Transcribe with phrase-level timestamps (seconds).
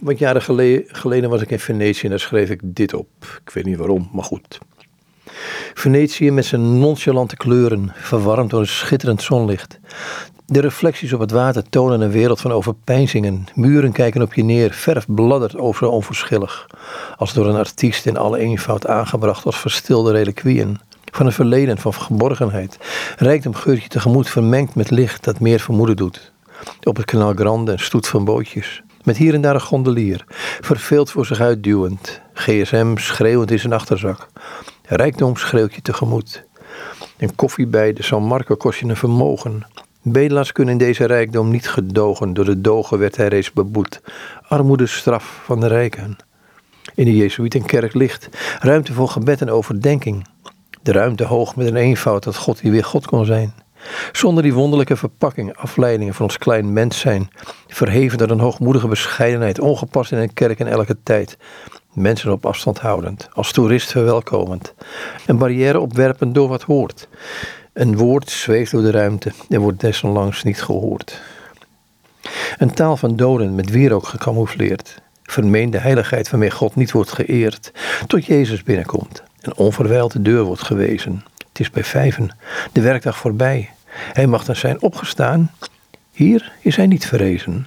[0.00, 0.42] Wat jaren
[0.86, 3.40] geleden was ik in Venetië en daar schreef ik dit op.
[3.44, 4.58] Ik weet niet waarom, maar goed.
[5.74, 9.80] Venetië met zijn nonchalante kleuren, verwarmd door een schitterend zonlicht.
[10.46, 13.44] De reflecties op het water tonen een wereld van overpeinzingen.
[13.54, 16.66] Muren kijken op je neer, verf bladdert over onverschillig.
[17.16, 20.78] Als door een artiest in alle eenvoud aangebracht als verstilde reliquieën.
[21.12, 22.78] Van een verleden van geborgenheid.
[23.16, 26.32] Rijkdom geurtje tegemoet vermengd met licht dat meer vermoeden doet.
[26.82, 28.82] Op het kanaal Grande een stoet van bootjes.
[29.04, 30.24] Met hier en daar een gondelier,
[30.60, 32.20] verveeld voor zich uitduwend.
[32.32, 34.28] GSM schreeuwend in zijn achterzak.
[34.82, 36.44] Rijkdom schreeuwt je tegemoet.
[37.18, 39.66] Een koffie bij de San Marco kost je een vermogen.
[40.02, 42.34] Bedelaars kunnen in deze rijkdom niet gedogen.
[42.34, 44.00] Door de dogen werd hij reeds beboet.
[44.48, 46.16] Armoede straf van de rijken.
[46.94, 48.28] In de Jezuïtenkerk ligt
[48.60, 50.26] ruimte voor gebed en overdenking.
[50.82, 53.54] De ruimte hoog met een eenvoud dat God die weer God kon zijn.
[54.12, 57.30] Zonder die wonderlijke verpakking, afleidingen van ons klein mens zijn,
[57.68, 61.36] verheven door een hoogmoedige bescheidenheid, ongepast in een kerk in elke tijd.
[61.92, 64.74] Mensen op afstand houdend, als toerist verwelkomend.
[65.26, 67.08] Een barrière opwerpend door wat hoort.
[67.72, 71.20] Een woord zweeft door de ruimte en wordt desondanks niet gehoord.
[72.58, 75.02] Een taal van doden met wierook gecamoufleerd.
[75.22, 77.72] Vermeende heiligheid waarmee God niet wordt geëerd.
[78.06, 79.22] Tot Jezus binnenkomt.
[79.40, 81.24] Een onverwijld deur wordt gewezen.
[81.60, 82.30] Is bij vijven,
[82.72, 83.70] de werkdag voorbij.
[84.12, 85.50] Hij mag dan zijn opgestaan.
[86.12, 87.66] Hier is hij niet verrezen.